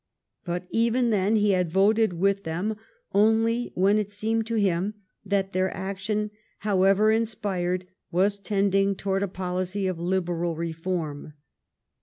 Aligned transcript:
But 0.45 0.65
even 0.71 1.11
then 1.11 1.35
he 1.35 1.51
had 1.51 1.69
voted 1.71 2.13
with 2.13 2.43
them 2.43 2.75
only 3.13 3.71
when 3.75 3.99
it 3.99 4.09
seemed 4.09 4.47
to 4.47 4.55
him 4.55 4.95
that 5.23 5.53
their 5.53 5.71
action, 5.71 6.31
however 6.61 7.11
inspired, 7.11 7.85
was 8.11 8.39
tending 8.39 8.95
towards 8.95 9.25
a 9.25 9.27
policy 9.27 9.85
of 9.85 9.99
Liberal 9.99 10.55
reform. 10.55 11.33